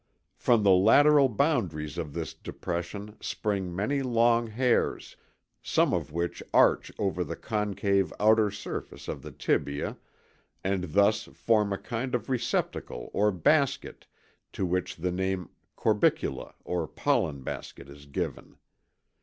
[0.35, 5.15] From the lateral boundaries of this depression spring many long hairs,
[5.61, 9.97] some of which arch over the concave outer surface of the tibia
[10.63, 14.07] and thus form a kind of receptacle or basket
[14.53, 18.57] to which the name corbicula or pollen basket is given.